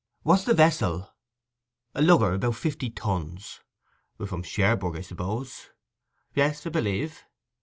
'What's 0.23 0.45
the 0.45 0.55
vessel?' 0.55 1.13
'A 1.93 2.01
lugger, 2.01 2.33
about 2.33 2.55
fifty 2.55 2.89
tons.' 2.89 3.59
'From 4.25 4.41
Cherbourg, 4.41 4.97
I 4.97 5.01
suppose?' 5.01 5.69
'Yes, 6.33 6.65
'a 6.65 6.71
b'lieve. 6.71 7.23